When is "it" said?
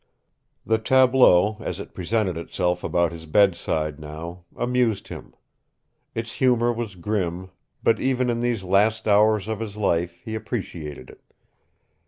1.79-1.93, 11.11-11.21